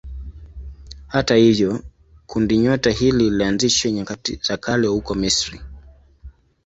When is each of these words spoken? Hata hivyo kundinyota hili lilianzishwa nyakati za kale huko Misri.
Hata 1.07 1.35
hivyo 1.35 1.83
kundinyota 2.25 2.91
hili 2.91 3.29
lilianzishwa 3.29 3.91
nyakati 3.91 4.35
za 4.43 4.57
kale 4.57 4.87
huko 4.87 5.15
Misri. 5.15 5.61